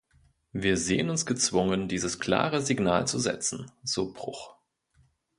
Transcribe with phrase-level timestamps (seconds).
[0.51, 4.55] Wir sehen uns gezwungen, dieses klare Signal zu setzen“", so Bruch.